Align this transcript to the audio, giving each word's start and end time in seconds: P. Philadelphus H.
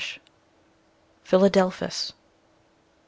P. 0.01 0.15
Philadelphus 1.23 2.09
H. 2.09 2.15